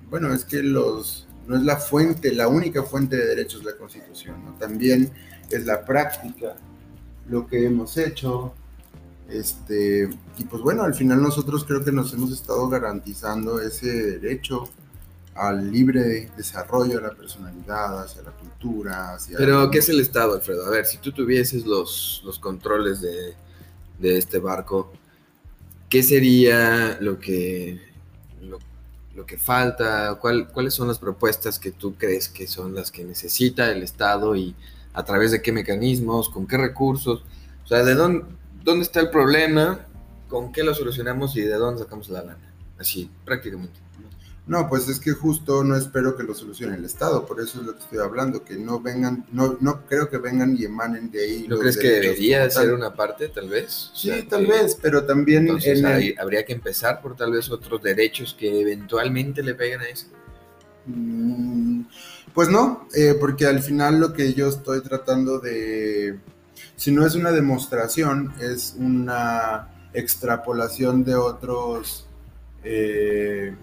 bueno, 0.09 0.33
es 0.33 0.45
que 0.45 0.63
los, 0.63 1.27
no 1.47 1.55
es 1.55 1.63
la 1.63 1.77
fuente, 1.77 2.33
la 2.33 2.47
única 2.47 2.83
fuente 2.83 3.17
de 3.17 3.25
derechos 3.25 3.63
la 3.63 3.75
Constitución, 3.75 4.43
¿no? 4.45 4.53
también 4.53 5.11
es 5.49 5.65
la 5.65 5.85
práctica, 5.85 6.55
lo 7.27 7.45
que 7.45 7.65
hemos 7.65 7.97
hecho, 7.97 8.53
este, 9.29 10.09
y 10.37 10.43
pues 10.45 10.63
bueno, 10.63 10.83
al 10.83 10.95
final 10.95 11.21
nosotros 11.21 11.63
creo 11.65 11.83
que 11.83 11.91
nos 11.91 12.13
hemos 12.13 12.31
estado 12.31 12.67
garantizando 12.67 13.61
ese 13.61 14.19
derecho 14.19 14.69
al 15.39 15.71
libre 15.71 16.29
desarrollo 16.35 16.95
de 16.95 17.01
la 17.01 17.13
personalidad, 17.13 18.03
hacia 18.03 18.21
la 18.23 18.31
cultura, 18.31 19.13
hacia... 19.13 19.37
Pero, 19.37 19.71
¿qué 19.71 19.77
es 19.77 19.87
el 19.87 20.01
Estado, 20.01 20.33
Alfredo? 20.33 20.65
A 20.65 20.69
ver, 20.69 20.85
si 20.85 20.97
tú 20.97 21.13
tuvieses 21.13 21.65
los, 21.65 22.21
los 22.25 22.39
controles 22.39 22.99
de, 22.99 23.35
de 23.99 24.17
este 24.17 24.39
barco, 24.39 24.91
¿qué 25.87 26.03
sería 26.03 26.97
lo 26.99 27.19
que, 27.19 27.79
lo, 29.15 29.25
que 29.25 29.37
falta? 29.37 30.17
¿Cuál, 30.19 30.49
¿Cuáles 30.49 30.73
son 30.73 30.89
las 30.89 30.99
propuestas 30.99 31.57
que 31.57 31.71
tú 31.71 31.95
crees 31.95 32.27
que 32.27 32.45
son 32.45 32.75
las 32.75 32.91
que 32.91 33.05
necesita 33.05 33.71
el 33.71 33.81
Estado 33.81 34.35
y 34.35 34.55
a 34.93 35.05
través 35.05 35.31
de 35.31 35.41
qué 35.41 35.53
mecanismos, 35.53 36.29
con 36.29 36.47
qué 36.47 36.57
recursos? 36.57 37.23
O 37.63 37.67
sea, 37.67 37.83
¿de 37.83 37.95
dónde, 37.95 38.25
dónde 38.63 38.83
está 38.83 38.99
el 38.99 39.09
problema? 39.09 39.85
¿Con 40.27 40.51
qué 40.51 40.63
lo 40.63 40.75
solucionamos 40.75 41.37
y 41.37 41.41
de 41.41 41.55
dónde 41.55 41.83
sacamos 41.83 42.09
la 42.09 42.23
lana? 42.23 42.53
Así, 42.77 43.09
prácticamente. 43.23 43.79
No, 44.49 44.67
pues 44.67 44.89
es 44.89 44.99
que 44.99 45.11
justo 45.11 45.63
no 45.63 45.75
espero 45.75 46.17
que 46.17 46.23
lo 46.23 46.33
solucione 46.33 46.75
el 46.75 46.83
Estado, 46.83 47.23
por 47.23 47.39
eso 47.39 47.59
es 47.59 47.67
lo 47.67 47.73
que 47.75 47.83
estoy 47.83 47.99
hablando, 47.99 48.43
que 48.43 48.55
no 48.55 48.79
vengan, 48.79 49.23
no, 49.31 49.59
no 49.61 49.85
creo 49.85 50.09
que 50.09 50.17
vengan 50.17 50.57
y 50.57 50.65
emanen 50.65 51.11
de 51.11 51.21
ahí. 51.23 51.45
¿No 51.47 51.59
crees 51.59 51.77
que 51.77 51.87
debería 51.87 52.49
ser 52.49 52.73
una 52.73 52.91
parte, 52.91 53.27
tal 53.27 53.47
vez? 53.47 53.91
sí, 53.93 54.11
tal 54.27 54.47
vez, 54.47 54.75
pero 54.81 55.05
también... 55.05 55.47
habría 56.17 56.43
que 56.43 56.53
empezar 56.53 56.99
por 56.99 57.15
tal 57.15 57.33
vez 57.33 57.47
otros 57.51 57.83
derechos 57.83 58.35
que 58.37 58.61
eventualmente 58.61 59.43
le 59.43 59.53
peguen 59.53 59.81
a 59.81 59.87
eso. 59.87 60.07
Mm, 60.87 61.83
pues 62.33 62.49
no, 62.49 62.87
eh, 62.95 63.15
porque 63.19 63.45
al 63.45 63.61
final 63.61 63.99
lo 63.99 64.13
que 64.13 64.33
yo 64.33 64.49
estoy 64.49 64.81
tratando 64.81 65.37
de, 65.37 66.17
si 66.75 66.91
no 66.91 67.05
es 67.05 67.13
una 67.13 67.31
demostración, 67.31 68.33
es 68.41 68.73
una 68.79 69.69
extrapolación 69.93 71.03
de 71.03 71.13
otros... 71.13 72.07
Eh, 72.63 73.55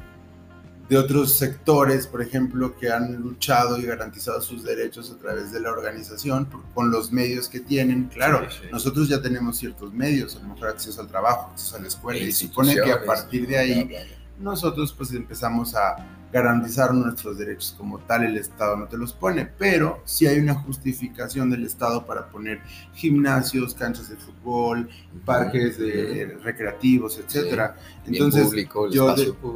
de 0.88 0.96
otros 0.96 1.32
sectores, 1.32 2.06
por 2.06 2.22
ejemplo, 2.22 2.76
que 2.78 2.90
han 2.90 3.16
luchado 3.16 3.78
y 3.78 3.82
garantizado 3.82 4.40
sus 4.40 4.62
derechos 4.62 5.10
a 5.10 5.18
través 5.18 5.52
de 5.52 5.60
la 5.60 5.70
organización, 5.70 6.48
con 6.74 6.90
los 6.90 7.12
medios 7.12 7.48
que 7.48 7.60
tienen. 7.60 8.04
Claro, 8.04 8.46
nosotros 8.70 9.08
ya 9.08 9.20
tenemos 9.20 9.58
ciertos 9.58 9.92
medios, 9.92 10.36
a 10.36 10.40
lo 10.40 10.48
mejor 10.48 10.68
acceso 10.68 11.00
al 11.00 11.08
trabajo, 11.08 11.50
acceso 11.52 11.76
a 11.76 11.80
la 11.80 11.88
escuela, 11.88 12.20
y 12.20 12.32
supone 12.32 12.74
que 12.74 12.92
a 12.92 13.04
partir 13.04 13.46
de 13.46 13.58
ahí 13.58 13.90
nosotros 14.38 14.94
pues 14.96 15.12
empezamos 15.12 15.74
a 15.74 15.96
garantizar 16.32 16.92
nuestros 16.92 17.38
derechos 17.38 17.74
como 17.78 17.98
tal, 18.00 18.24
el 18.24 18.36
Estado 18.36 18.76
no 18.76 18.86
te 18.86 18.98
los 18.98 19.12
pone, 19.12 19.46
pero 19.46 20.02
si 20.04 20.26
hay 20.26 20.38
una 20.38 20.54
justificación 20.54 21.48
del 21.50 21.64
Estado 21.64 22.04
para 22.04 22.28
poner 22.28 22.60
gimnasios, 22.92 23.74
canchas 23.74 24.10
de 24.10 24.16
fútbol, 24.16 24.88
parques 25.24 25.78
de, 25.78 26.36
recreativos, 26.42 27.18
etcétera. 27.18 27.76
Entonces, 28.06 28.50
yo 28.90 29.14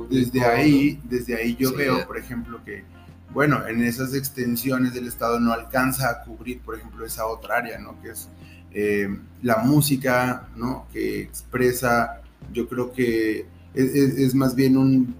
desde 0.08 0.44
ahí, 0.44 1.00
desde 1.04 1.36
ahí 1.36 1.56
yo 1.56 1.74
veo, 1.74 2.06
por 2.06 2.16
ejemplo, 2.16 2.62
que 2.64 2.84
bueno, 3.32 3.66
en 3.66 3.84
esas 3.84 4.14
extensiones 4.14 4.92
del 4.92 5.06
Estado 5.06 5.38
no 5.38 5.52
alcanza 5.52 6.10
a 6.10 6.22
cubrir, 6.22 6.60
por 6.60 6.76
ejemplo, 6.76 7.04
esa 7.04 7.26
otra 7.26 7.58
área, 7.58 7.78
¿no? 7.78 8.00
Que 8.02 8.10
es 8.10 8.28
eh, 8.72 9.08
la 9.42 9.58
música, 9.58 10.48
¿no? 10.56 10.86
Que 10.92 11.20
expresa, 11.20 12.22
yo 12.52 12.68
creo 12.68 12.92
que 12.92 13.46
es 13.74 14.34
más 14.34 14.54
bien 14.54 14.76
un 14.76 15.14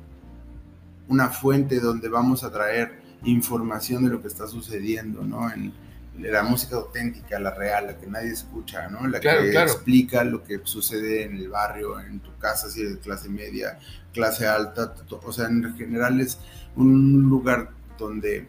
una 1.10 1.28
fuente 1.28 1.80
donde 1.80 2.08
vamos 2.08 2.44
a 2.44 2.50
traer 2.50 2.92
información 3.24 4.04
de 4.04 4.10
lo 4.10 4.22
que 4.22 4.28
está 4.28 4.46
sucediendo, 4.46 5.22
¿no? 5.22 5.52
En, 5.52 5.72
la 6.18 6.42
música 6.42 6.76
auténtica, 6.76 7.38
la 7.38 7.54
real, 7.54 7.86
la 7.86 7.98
que 7.98 8.06
nadie 8.06 8.30
escucha, 8.32 8.88
¿no? 8.90 9.06
La 9.06 9.20
que 9.20 9.52
explica 9.62 10.22
lo 10.22 10.44
que 10.44 10.60
sucede 10.64 11.22
en 11.22 11.36
el 11.36 11.48
barrio, 11.48 11.98
en 11.98 12.20
tu 12.20 12.36
casa, 12.36 12.68
si 12.68 12.80
eres 12.80 12.96
de 12.96 12.98
clase 12.98 13.30
media, 13.30 13.78
clase 14.12 14.46
alta, 14.46 14.94
o 15.08 15.32
sea, 15.32 15.46
en 15.46 15.74
general 15.78 16.20
es 16.20 16.38
un 16.76 17.22
lugar 17.22 17.70
donde 17.96 18.48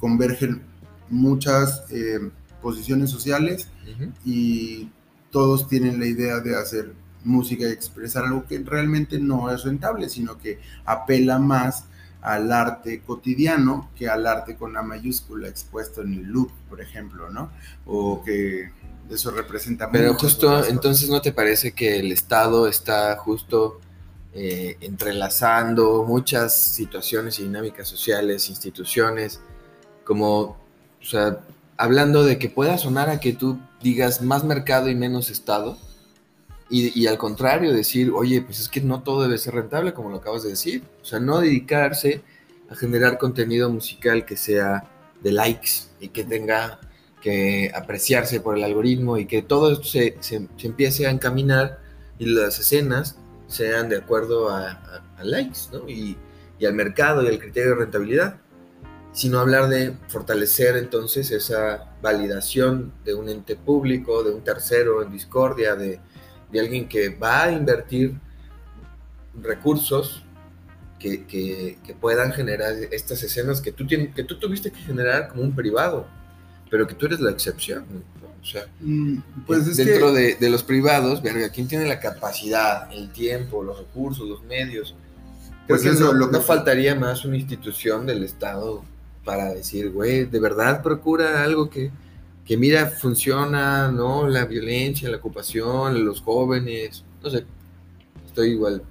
convergen 0.00 0.62
muchas 1.08 1.84
eh, 1.90 2.18
posiciones 2.60 3.10
sociales 3.10 3.68
y 4.24 4.90
todos 5.30 5.68
tienen 5.68 6.00
la 6.00 6.06
idea 6.06 6.40
de 6.40 6.56
hacer 6.56 6.94
música 7.24 7.64
y 7.64 7.72
expresar 7.72 8.24
algo 8.24 8.46
que 8.46 8.58
realmente 8.58 9.18
no 9.18 9.50
es 9.50 9.64
rentable, 9.64 10.08
sino 10.08 10.38
que 10.38 10.60
apela 10.84 11.38
más 11.38 11.84
al 12.24 12.50
arte 12.52 13.02
cotidiano 13.02 13.90
que 13.94 14.08
al 14.08 14.26
arte 14.26 14.56
con 14.56 14.72
la 14.72 14.82
mayúscula 14.82 15.46
expuesto 15.46 16.00
en 16.00 16.14
el 16.14 16.22
loop, 16.22 16.50
por 16.70 16.80
ejemplo, 16.80 17.28
¿no? 17.28 17.50
O 17.84 18.22
que 18.24 18.70
eso 19.10 19.30
representa... 19.30 19.90
Pero 19.90 20.14
justo, 20.14 20.64
entonces, 20.64 21.10
¿no 21.10 21.20
te 21.20 21.32
parece 21.32 21.72
que 21.72 21.98
el 21.98 22.12
Estado 22.12 22.66
está 22.66 23.14
justo 23.18 23.78
eh, 24.32 24.78
entrelazando 24.80 26.04
muchas 26.04 26.56
situaciones 26.56 27.38
y 27.38 27.42
dinámicas 27.42 27.86
sociales, 27.86 28.48
instituciones, 28.48 29.40
como, 30.04 30.40
o 30.40 31.04
sea, 31.04 31.40
hablando 31.76 32.24
de 32.24 32.38
que 32.38 32.48
pueda 32.48 32.78
sonar 32.78 33.10
a 33.10 33.20
que 33.20 33.34
tú 33.34 33.60
digas 33.82 34.22
más 34.22 34.44
mercado 34.44 34.88
y 34.88 34.94
menos 34.94 35.28
Estado? 35.28 35.78
Y, 36.76 37.06
al 37.06 37.18
contrario, 37.18 37.72
decir, 37.72 38.10
oye, 38.10 38.42
pues 38.42 38.58
es 38.58 38.68
que 38.68 38.80
no 38.80 39.04
todo 39.04 39.22
debe 39.22 39.38
ser 39.38 39.54
rentable, 39.54 39.94
como 39.94 40.10
lo 40.10 40.16
acabas 40.16 40.42
de 40.42 40.48
decir. 40.48 40.82
O 41.02 41.04
sea, 41.04 41.20
no 41.20 41.38
dedicarse 41.38 42.22
a 42.68 42.74
generar 42.74 43.16
contenido 43.16 43.70
musical 43.70 44.24
que 44.24 44.36
sea 44.36 44.90
de 45.22 45.30
likes 45.30 45.70
y 46.00 46.08
que 46.08 46.24
tenga 46.24 46.80
que 47.22 47.70
apreciarse 47.72 48.40
por 48.40 48.58
el 48.58 48.64
algoritmo 48.64 49.18
y 49.18 49.26
que 49.26 49.40
todo 49.40 49.70
esto 49.70 49.84
se, 49.84 50.16
se, 50.18 50.48
empiece 50.64 51.06
a 51.06 51.10
encaminar 51.10 51.78
y 52.18 52.26
las 52.26 52.58
escenas 52.58 53.18
sean 53.46 53.88
de 53.88 53.98
acuerdo 53.98 54.50
a, 54.50 55.04
likes, 55.22 55.60
¿no? 55.72 55.88
Y, 55.88 56.18
y, 56.58 56.66
al 56.66 56.74
mercado 56.74 57.22
y 57.22 57.28
al 57.28 57.38
criterio 57.38 57.70
de 57.70 57.76
rentabilidad, 57.76 58.40
sino 59.12 59.38
hablar 59.38 59.68
de 59.68 59.94
fortalecer 60.08 60.76
entonces 60.76 61.30
esa 61.30 61.94
validación 62.02 62.92
de 63.04 63.14
un 63.14 63.28
ente 63.28 63.54
público, 63.54 64.24
de 64.24 64.32
un 64.32 64.42
tercero 64.42 65.04
en 65.04 65.12
discordia, 65.12 65.76
de, 65.76 66.00
de 66.50 66.60
alguien 66.60 66.88
que 66.88 67.08
va 67.10 67.44
a 67.44 67.52
invertir 67.52 68.14
recursos 69.40 70.22
que, 70.98 71.26
que, 71.26 71.94
puedan 72.00 72.32
generar 72.32 72.72
estas 72.90 73.22
escenas 73.22 73.60
que 73.60 73.72
tú, 73.72 73.86
tienes, 73.86 74.14
que 74.14 74.24
tú 74.24 74.38
tuviste 74.38 74.70
que 74.70 74.78
generar 74.80 75.28
como 75.28 75.42
un 75.42 75.54
privado, 75.54 76.06
pero 76.70 76.86
que 76.86 76.94
tú 76.94 77.06
eres 77.06 77.20
la 77.20 77.30
excepción. 77.30 77.84
O 78.40 78.46
sea, 78.46 78.66
mm, 78.80 79.18
pues 79.46 79.76
dentro 79.76 80.12
de, 80.12 80.36
de, 80.36 80.50
los 80.50 80.62
privados, 80.62 81.22
verga, 81.22 81.50
¿quién 81.50 81.68
tiene 81.68 81.86
la 81.86 82.00
capacidad, 82.00 82.90
el 82.92 83.10
tiempo, 83.10 83.62
los 83.62 83.78
recursos, 83.78 84.26
los 84.26 84.42
medios? 84.44 84.94
pues 85.66 85.84
eso, 85.84 86.12
lo 86.12 86.26
que 86.26 86.32
no 86.32 86.42
faltaría 86.42 86.94
más 86.94 87.24
una 87.24 87.36
institución 87.36 88.06
del 88.06 88.22
Estado 88.22 88.84
para 89.24 89.54
decir, 89.54 89.90
güey, 89.90 90.24
de 90.24 90.38
verdad 90.38 90.82
procura 90.82 91.42
algo 91.42 91.70
que, 91.70 91.90
que 92.44 92.56
mira, 92.56 92.86
funciona, 92.86 93.90
¿no? 93.90 94.28
La 94.28 94.44
violencia, 94.44 95.08
la 95.08 95.16
ocupación, 95.16 96.04
los 96.04 96.20
jóvenes, 96.20 97.04
no 97.22 97.30
sé, 97.30 97.44
estoy 98.26 98.50
igual. 98.50 98.82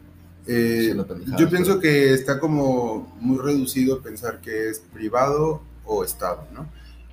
Eh, 0.46 0.94
yo 1.38 1.50
pienso 1.50 1.80
que 1.80 2.14
está 2.14 2.40
como 2.40 3.16
muy 3.22 3.38
reducido 3.38 4.02
pensar 4.02 4.42
que 4.42 4.70
es 4.70 4.80
privado 4.80 5.62
o 5.86 6.04
Estado, 6.04 6.48
¿no? 6.54 6.68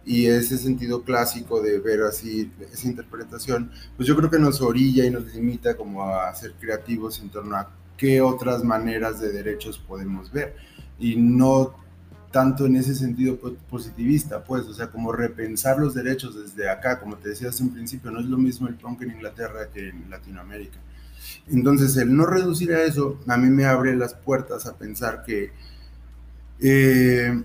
Y 0.05 0.27
ese 0.27 0.57
sentido 0.57 1.03
clásico 1.03 1.61
de 1.61 1.79
ver 1.79 2.03
así 2.03 2.51
esa 2.73 2.89
interpretación, 2.89 3.71
pues 3.97 4.09
yo 4.09 4.17
creo 4.17 4.31
que 4.31 4.39
nos 4.39 4.61
orilla 4.61 5.05
y 5.05 5.11
nos 5.11 5.33
limita 5.35 5.77
como 5.77 6.03
a 6.05 6.35
ser 6.35 6.55
creativos 6.59 7.21
en 7.21 7.29
torno 7.29 7.55
a 7.57 7.71
qué 7.97 8.21
otras 8.23 8.65
maneras 8.65 9.21
de 9.21 9.31
derechos 9.31 9.79
podemos 9.79 10.33
ver. 10.33 10.57
Y 10.99 11.17
no 11.17 11.75
tanto 12.31 12.67
en 12.67 12.77
ese 12.77 12.95
sentido 12.95 13.39
positivista, 13.69 14.45
pues, 14.45 14.65
o 14.67 14.75
sea, 14.75 14.89
como 14.89 15.13
repensar 15.13 15.79
los 15.79 15.95
derechos 15.95 16.35
desde 16.41 16.69
acá, 16.69 17.01
como 17.01 17.17
te 17.17 17.31
decía 17.31 17.49
hace 17.49 17.63
un 17.63 17.73
principio, 17.73 18.11
no 18.11 18.21
es 18.21 18.27
lo 18.27 18.39
mismo 18.39 18.69
el 18.69 18.75
punk 18.75 19.03
en 19.03 19.11
Inglaterra 19.13 19.69
que 19.73 19.89
en 19.89 20.09
Latinoamérica. 20.09 20.79
Entonces, 21.49 21.97
el 21.97 22.15
no 22.17 22.27
reducir 22.27 22.73
a 22.73 22.85
eso, 22.85 23.19
a 23.27 23.37
mí 23.37 23.49
me 23.51 23.65
abre 23.65 23.97
las 23.97 24.15
puertas 24.15 24.67
a 24.67 24.77
pensar 24.77 25.23
que 25.25 25.53
Eh, 26.63 27.43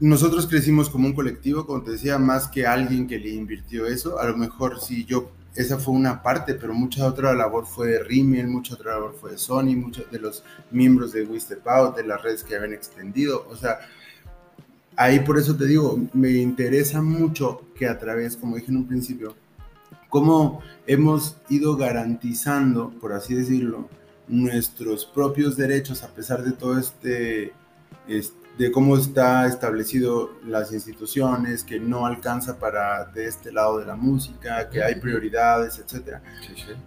nosotros 0.00 0.46
crecimos 0.46 0.88
como 0.88 1.06
un 1.06 1.12
colectivo, 1.14 1.66
como 1.66 1.82
te 1.82 1.90
decía, 1.92 2.18
más 2.18 2.48
que 2.48 2.66
alguien 2.66 3.06
que 3.06 3.18
le 3.18 3.30
invirtió 3.30 3.86
eso. 3.86 4.18
A 4.18 4.26
lo 4.26 4.36
mejor 4.36 4.80
si 4.80 5.04
yo, 5.04 5.30
esa 5.54 5.76
fue 5.78 5.92
una 5.92 6.22
parte, 6.22 6.54
pero 6.54 6.72
mucha 6.72 7.04
otra 7.06 7.34
labor 7.34 7.66
fue 7.66 7.88
de 7.88 8.02
Rimmel, 8.02 8.46
mucha 8.46 8.74
otra 8.74 8.92
labor 8.92 9.14
fue 9.20 9.32
de 9.32 9.38
Sony, 9.38 9.76
muchos 9.76 10.10
de 10.10 10.18
los 10.18 10.42
miembros 10.70 11.12
de 11.12 11.24
Wistepau, 11.24 11.94
de 11.94 12.04
las 12.04 12.22
redes 12.22 12.42
que 12.42 12.56
habían 12.56 12.72
extendido. 12.72 13.46
O 13.50 13.56
sea, 13.56 13.78
ahí 15.00 15.20
por 15.20 15.38
eso 15.38 15.56
te 15.56 15.64
digo, 15.64 15.98
me 16.12 16.32
interesa 16.32 17.00
mucho 17.00 17.62
que 17.74 17.88
a 17.88 17.98
través, 17.98 18.36
como 18.36 18.56
dije 18.56 18.70
en 18.70 18.76
un 18.76 18.86
principio, 18.86 19.34
cómo 20.10 20.60
hemos 20.86 21.38
ido 21.48 21.74
garantizando, 21.78 22.90
por 23.00 23.14
así 23.14 23.32
decirlo, 23.34 23.88
nuestros 24.28 25.06
propios 25.06 25.56
derechos 25.56 26.02
a 26.02 26.08
pesar 26.08 26.44
de 26.44 26.52
todo 26.52 26.78
este, 26.78 27.54
de 28.60 28.70
cómo 28.70 28.94
está 28.94 29.46
establecido 29.46 30.32
las 30.44 30.70
instituciones, 30.70 31.64
que 31.64 31.80
no 31.80 32.04
alcanza 32.04 32.58
para 32.58 33.06
de 33.06 33.24
este 33.24 33.50
lado 33.52 33.78
de 33.78 33.86
la 33.86 33.96
música, 33.96 34.68
que 34.68 34.82
hay 34.82 34.96
prioridades, 34.96 35.78
etcétera. 35.78 36.22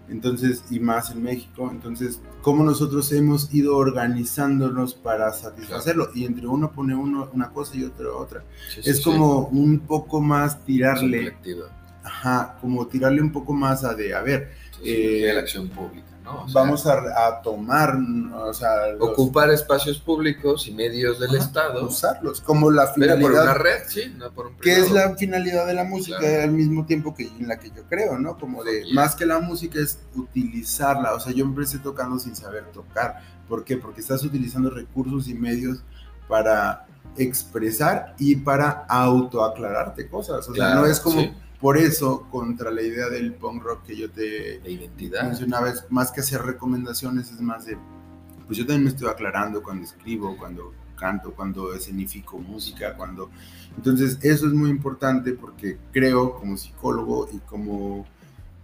Entonces, 0.07 0.65
y 0.69 0.79
más 0.79 1.09
en 1.09 1.23
México, 1.23 1.67
entonces, 1.71 2.21
cómo 2.43 2.63
nosotros 2.63 3.11
hemos 3.11 3.51
ido 3.51 3.75
organizándonos 3.75 4.93
para 4.93 5.33
satisfacerlo 5.33 6.11
y 6.13 6.25
entre 6.25 6.45
uno 6.45 6.71
pone 6.71 6.93
uno 6.93 7.31
una 7.33 7.49
cosa 7.49 7.75
y 7.75 7.83
otro 7.83 8.19
otra. 8.19 8.43
es 8.83 9.01
como 9.01 9.47
un 9.47 9.79
poco 9.79 10.21
más 10.21 10.63
tirarle 10.63 11.35
ajá, 12.03 12.55
como 12.61 12.85
tirarle 12.85 13.19
un 13.19 13.31
poco 13.31 13.51
más 13.51 13.83
a 13.83 13.95
de, 13.95 14.13
a 14.13 14.21
ver, 14.21 14.51
eh, 14.85 15.31
la 15.33 15.39
acción 15.39 15.69
pública. 15.69 16.12
¿No? 16.23 16.45
vamos 16.53 16.85
a, 16.87 17.41
tomar, 17.41 17.97
o 18.33 18.53
sea, 18.53 18.69
ocupar 18.99 19.49
espacios 19.51 19.99
públicos 19.99 20.67
y 20.67 20.71
medios 20.71 21.19
del 21.19 21.35
Estado, 21.35 21.85
usarlos 21.85 22.41
como 22.41 22.71
la 22.71 22.87
finalidad. 22.87 23.19
por 23.21 23.31
una 23.31 23.53
red, 23.53 23.83
sí, 23.87 24.13
no 24.17 24.31
por 24.31 24.47
un 24.47 24.57
Que 24.57 24.73
es 24.73 24.91
la 24.91 25.15
finalidad 25.15 25.67
de 25.67 25.73
la 25.73 25.83
música 25.83 26.43
al 26.43 26.51
mismo 26.51 26.85
tiempo 26.85 27.13
que 27.13 27.27
en 27.27 27.47
la 27.47 27.59
que 27.59 27.69
yo 27.69 27.83
creo, 27.89 28.17
¿no? 28.17 28.37
Como 28.37 28.63
de 28.63 28.85
más 28.93 29.15
que 29.15 29.25
la 29.25 29.39
música 29.39 29.79
es 29.79 29.99
utilizarla, 30.15 31.13
o 31.13 31.19
sea, 31.19 31.33
yo 31.33 31.43
empecé 31.45 31.79
tocando 31.79 32.17
sin 32.19 32.35
saber 32.35 32.65
tocar, 32.71 33.21
¿por 33.47 33.63
qué? 33.63 33.77
Porque 33.77 34.01
estás 34.01 34.23
utilizando 34.23 34.69
recursos 34.69 35.27
y 35.27 35.33
medios 35.33 35.83
para 36.27 36.87
expresar 37.17 38.15
y 38.17 38.37
para 38.37 38.85
autoaclararte 38.87 40.07
cosas, 40.07 40.47
o 40.47 40.55
sea, 40.55 40.75
no 40.75 40.85
es 40.85 40.99
como 40.99 41.21
por 41.63 41.77
eso, 41.77 42.27
contra 42.29 42.71
la 42.71 42.81
idea 42.81 43.07
del 43.07 43.35
punk 43.35 43.63
rock 43.63 43.83
que 43.85 43.95
yo 43.95 44.11
te 44.11 44.59
identidad. 44.69 45.23
mencionaba, 45.23 45.69
es 45.69 45.85
más 45.89 46.11
que 46.11 46.19
hacer 46.19 46.41
recomendaciones, 46.41 47.31
es 47.31 47.39
más 47.39 47.65
de, 47.65 47.77
pues 48.45 48.57
yo 48.57 48.65
también 48.65 48.83
me 48.83 48.89
estoy 48.89 49.07
aclarando 49.07 49.63
cuando 49.63 49.85
escribo, 49.85 50.35
cuando 50.35 50.73
canto, 50.97 51.33
cuando 51.33 51.73
escenifico 51.73 52.37
música, 52.37 52.97
cuando... 52.97 53.29
Entonces, 53.77 54.19
eso 54.23 54.47
es 54.47 54.53
muy 54.53 54.69
importante 54.69 55.31
porque 55.31 55.77
creo 55.93 56.35
como 56.37 56.57
psicólogo 56.57 57.29
y 57.31 57.37
como, 57.37 58.05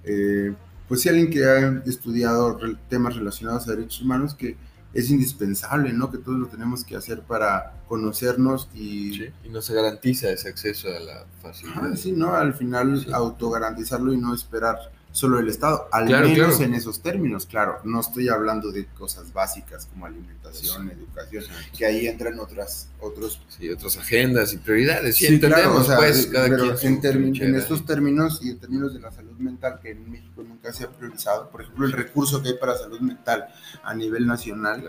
eh, 0.03 0.53
pues 0.89 0.99
si 0.99 1.07
alguien 1.07 1.29
que 1.29 1.45
ha 1.45 1.81
estudiado 1.85 2.59
temas 2.89 3.15
relacionados 3.15 3.65
a 3.69 3.75
derechos 3.77 4.01
humanos, 4.01 4.35
que 4.35 4.57
es 4.93 5.09
indispensable, 5.09 5.93
¿no? 5.93 6.11
Que 6.11 6.17
todos 6.17 6.39
lo 6.39 6.47
tenemos 6.47 6.83
que 6.83 6.95
hacer 6.95 7.21
para 7.21 7.73
conocernos 7.87 8.69
y... 8.73 9.23
y 9.23 9.49
no 9.51 9.61
se 9.61 9.73
garantiza 9.73 10.29
ese 10.31 10.49
acceso 10.49 10.87
a 10.87 10.99
la 10.99 11.25
facilidad. 11.41 11.95
sí, 11.95 12.11
¿no? 12.11 12.33
Al 12.35 12.53
final 12.53 13.05
autogarantizarlo 13.13 14.13
y 14.13 14.17
no 14.17 14.33
esperar 14.33 14.91
solo 15.11 15.39
el 15.39 15.47
Estado, 15.47 15.87
al 15.91 16.05
menos 16.05 16.59
en 16.59 16.75
esos 16.75 17.01
términos, 17.01 17.45
claro, 17.45 17.79
no 17.83 17.99
estoy 17.99 18.29
hablando 18.29 18.71
de 18.71 18.85
cosas 18.85 19.33
básicas 19.33 19.87
como 19.87 20.05
alimentación, 20.05 20.89
educación, 20.91 21.45
que 21.75 21.85
ahí 21.85 22.07
entran 22.07 22.39
otras, 22.39 22.89
otros... 22.99 23.41
Sí, 23.49 23.69
otras 23.69 23.97
agendas 23.97 24.53
y 24.53 24.57
prioridades, 24.57 25.15
sí, 25.15 25.25
entendemos, 25.25 25.87
pues, 25.87 26.27
cada 26.27 26.47
pero 26.47 26.79
en, 26.79 27.35
en, 27.35 27.55
estos 27.55 27.85
términos 27.85 28.39
y 28.43 28.51
en 28.51 28.59
términos 28.59 28.93
de 28.93 28.99
la 28.99 29.11
salud 29.11 29.35
mental, 29.37 29.79
que 29.81 29.91
en 29.91 30.11
México 30.11 30.43
nunca 30.43 30.71
se 30.71 30.83
ha 30.83 30.91
priorizado, 30.91 31.49
por 31.49 31.61
ejemplo, 31.61 31.85
el 31.85 31.91
recurso 31.91 32.43
que 32.43 32.49
hay 32.49 32.57
para 32.57 32.77
salud 32.77 32.99
mental 32.99 33.47
a 33.83 33.93
nivel 33.95 34.27
nacional, 34.27 34.83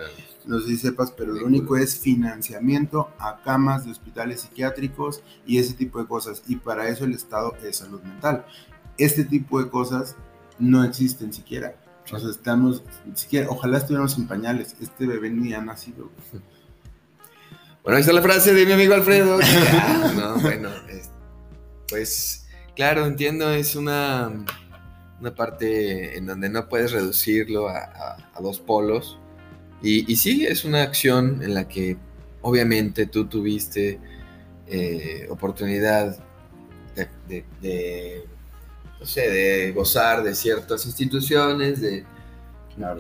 no 0.45 0.61
sé 0.61 0.69
si 0.69 0.77
sepas, 0.77 1.13
pero 1.13 1.33
lo 1.33 1.47
único 1.47 1.77
es 1.79 1.99
financiamiento 1.99 3.11
a 3.19 3.43
camas 3.43 3.87
de 3.87 3.93
hospitales 3.93 4.43
psiquiátricos 4.43 5.23
y 5.47 5.59
ese 5.59 5.73
tipo 5.73 5.99
de 5.99 6.07
cosas, 6.07 6.43
y 6.47 6.57
para 6.57 6.89
eso 6.89 7.05
el 7.05 7.15
Estado 7.15 7.57
es 7.65 7.77
salud 7.77 8.03
mental 8.03 8.45
este 8.99 9.25
tipo 9.25 9.63
de 9.63 9.71
cosas 9.71 10.17
no 10.59 10.85
existen 10.85 11.33
siquiera. 11.33 11.75
O 12.13 12.19
sea, 12.19 12.31
estamos, 12.31 12.83
siquiera, 13.15 13.49
ojalá 13.51 13.79
estuviéramos 13.79 14.17
en 14.19 14.27
pañales. 14.27 14.77
Este 14.81 15.07
bebé 15.07 15.31
ni 15.31 15.53
ha 15.55 15.61
nacido. 15.61 16.11
Bueno, 17.83 17.97
ahí 17.97 18.01
está 18.01 18.13
la 18.13 18.23
frase 18.23 18.53
de 18.53 18.67
mi 18.67 18.73
amigo 18.73 18.95
Alfredo. 18.95 19.39
no, 20.17 20.39
bueno, 20.41 20.69
pues 21.89 22.47
claro, 22.77 23.07
entiendo, 23.07 23.51
es 23.51 23.75
una, 23.75 24.31
una 25.19 25.35
parte 25.35 26.17
en 26.17 26.27
donde 26.27 26.49
no 26.49 26.69
puedes 26.69 26.93
reducirlo 26.93 27.69
a, 27.69 28.17
dos 28.41 28.59
polos. 28.59 29.19
Y, 29.83 30.15
sí, 30.17 30.47
es 30.47 30.65
una 30.65 30.83
acción 30.83 31.43
en 31.43 31.55
la 31.55 31.69
que 31.69 31.97
obviamente 32.43 33.07
tú 33.07 33.27
tuviste 33.27 33.99
eh, 34.67 35.27
oportunidad 35.31 36.23
de 37.29 38.27
no 39.01 39.07
sé, 39.07 39.31
de 39.31 39.73
gozar 39.73 40.23
de 40.23 40.35
ciertas 40.35 40.85
instituciones, 40.85 41.81
de 41.81 42.05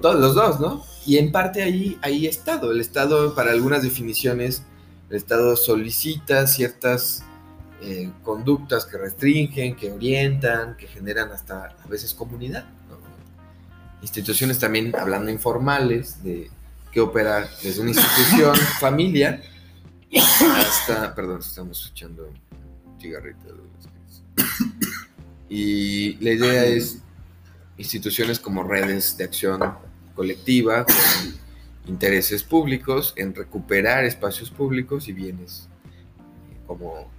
todos 0.01 0.19
los 0.19 0.35
dos, 0.35 0.59
¿no? 0.59 0.85
Y 1.07 1.19
en 1.19 1.31
parte 1.31 1.63
ahí, 1.63 1.99
ahí 2.03 2.27
Estado. 2.27 2.73
El 2.73 2.81
Estado, 2.81 3.35
para 3.35 3.51
algunas 3.53 3.83
definiciones, 3.83 4.63
el 5.11 5.17
Estado 5.17 5.57
solicita 5.57 6.47
ciertas 6.47 7.23
eh, 7.83 8.11
conductas 8.23 8.87
que 8.87 8.97
restringen, 8.99 9.77
que 9.77 9.93
orientan, 9.93 10.77
que 10.77 10.87
generan 10.87 11.31
hasta 11.33 11.77
a 11.83 11.87
veces 11.87 12.15
comunidad. 12.15 12.65
Instituciones 14.03 14.59
también, 14.59 14.95
hablando 14.97 15.31
informales, 15.31 16.23
de 16.23 16.51
que 16.91 17.01
opera 17.01 17.49
desde 17.63 17.83
una 17.83 17.91
institución, 17.91 18.57
familia, 18.81 19.43
hasta, 20.57 21.15
perdón, 21.15 21.41
estamos 21.41 21.83
escuchando 21.83 22.31
cigarritos. 22.99 23.53
Y 25.51 26.15
la 26.25 26.31
idea 26.31 26.65
es 26.65 26.99
instituciones 27.77 28.39
como 28.39 28.63
redes 28.63 29.17
de 29.17 29.25
acción 29.25 29.61
colectiva 30.15 30.87
con 30.87 30.95
intereses 31.89 32.45
públicos 32.45 33.13
en 33.17 33.35
recuperar 33.35 34.05
espacios 34.05 34.49
públicos 34.49 35.09
y 35.09 35.13
bienes 35.13 35.69
eh, 35.87 36.57
como 36.69 37.11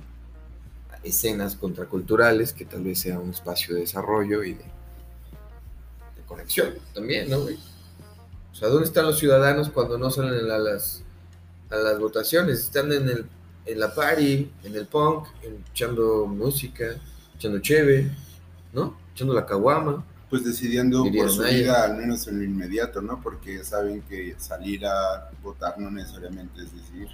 escenas 1.03 1.55
contraculturales 1.55 2.53
que 2.53 2.63
tal 2.63 2.83
vez 2.83 2.99
sea 2.99 3.19
un 3.19 3.31
espacio 3.31 3.75
de 3.75 3.81
desarrollo 3.81 4.43
y 4.43 4.53
de, 4.53 4.65
conexión 6.25 6.75
también, 6.93 7.29
¿no? 7.29 7.39
O 7.39 8.55
sea, 8.55 8.69
¿dónde 8.69 8.87
están 8.87 9.05
los 9.05 9.19
ciudadanos 9.19 9.69
cuando 9.69 9.97
no 9.97 10.09
salen 10.09 10.49
a 10.49 10.57
las, 10.57 11.03
a 11.69 11.75
las 11.75 11.99
votaciones? 11.99 12.61
Están 12.61 12.89
en, 12.93 13.09
el, 13.09 13.25
en 13.65 13.79
la 13.79 13.93
party, 13.93 14.49
en 14.63 14.75
el 14.75 14.87
punk, 14.87 15.27
echando 15.73 16.25
música, 16.27 16.95
echando 17.41 17.59
cheve, 17.59 18.11
¿no? 18.71 18.95
Echando 19.13 19.33
la 19.33 19.45
caguama. 19.45 20.05
Pues 20.29 20.45
decidiendo 20.45 21.03
por 21.03 21.29
su 21.29 21.41
vida, 21.41 21.83
al 21.83 21.97
menos 21.97 22.27
en 22.27 22.37
lo 22.37 22.45
inmediato, 22.45 23.01
¿no? 23.01 23.19
Porque 23.19 23.63
saben 23.63 24.01
que 24.03 24.35
salir 24.37 24.85
a 24.85 25.29
votar 25.43 25.77
no 25.77 25.89
necesariamente 25.89 26.61
es 26.61 26.71
decir. 26.73 27.07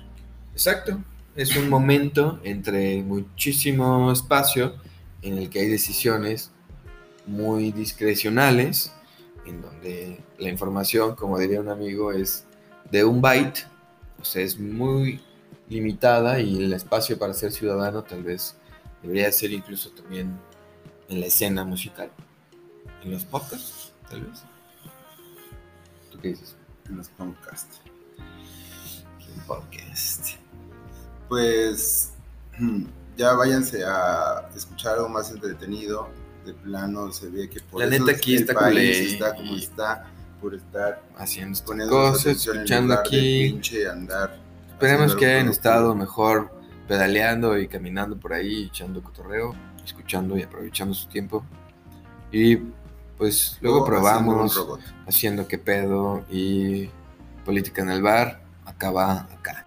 Exacto. 0.51 1.01
Es 1.35 1.55
un 1.55 1.69
momento 1.69 2.39
entre 2.43 3.01
muchísimo 3.03 4.11
espacio 4.11 4.75
en 5.21 5.37
el 5.37 5.49
que 5.49 5.61
hay 5.61 5.67
decisiones 5.67 6.51
muy 7.25 7.71
discrecionales, 7.71 8.91
en 9.45 9.61
donde 9.61 10.19
la 10.37 10.49
información, 10.49 11.15
como 11.15 11.39
diría 11.39 11.61
un 11.61 11.69
amigo, 11.69 12.11
es 12.11 12.45
de 12.91 13.03
un 13.03 13.21
byte, 13.21 13.65
o 14.21 14.25
sea, 14.25 14.43
es 14.43 14.59
muy 14.59 15.21
limitada 15.69 16.39
y 16.39 16.57
el 16.57 16.73
espacio 16.73 17.17
para 17.17 17.33
ser 17.33 17.51
ciudadano 17.51 18.03
tal 18.03 18.23
vez 18.23 18.55
debería 19.01 19.31
ser 19.31 19.51
incluso 19.51 19.89
también 19.91 20.37
en 21.09 21.19
la 21.19 21.27
escena 21.27 21.63
musical. 21.63 22.11
En 23.03 23.11
los 23.11 23.25
podcasts, 23.25 23.93
tal 24.09 24.21
vez. 24.21 24.43
¿Tú 26.11 26.19
qué 26.19 26.29
dices? 26.29 26.55
En 26.87 26.97
los 26.97 27.09
podcasts. 27.09 27.79
En 28.17 29.41
podcast. 29.45 30.31
Pues 31.29 32.13
ya 33.17 33.33
váyanse 33.33 33.83
a 33.85 34.49
escuchar 34.55 34.95
algo 34.95 35.09
más 35.09 35.31
entretenido. 35.31 36.09
De 36.45 36.53
plano 36.53 37.11
se 37.11 37.27
ve 37.27 37.49
que 37.49 37.59
por 37.59 37.81
la 37.81 37.87
neta 37.87 38.11
aquí 38.11 38.35
está 38.35 38.53
país 38.53 39.11
está 39.11 39.35
como 39.35 39.57
está 39.57 40.05
por 40.39 40.55
estar 40.55 41.03
haciendo 41.17 41.59
cosas, 41.89 42.47
escuchando 42.47 42.93
aquí. 42.93 43.59
andar. 43.89 44.39
Esperemos 44.69 45.15
que 45.15 45.25
hayan 45.25 45.49
estado 45.49 45.93
mejor 45.93 46.56
pedaleando 46.87 47.57
y 47.57 47.67
caminando 47.67 48.17
por 48.17 48.33
ahí, 48.33 48.65
echando 48.65 49.03
cotorreo 49.03 49.55
escuchando 49.87 50.37
y 50.37 50.43
aprovechando 50.43 50.93
su 50.93 51.07
tiempo. 51.07 51.43
Y 52.31 52.57
pues 53.17 53.57
luego 53.61 53.85
probamos 53.85 54.61
haciendo, 55.07 55.47
qué 55.47 55.57
pedo 55.57 56.23
y 56.29 56.89
política 57.45 57.81
en 57.81 57.89
el 57.89 58.01
bar, 58.01 58.41
acaba 58.65 59.27
acá. 59.31 59.65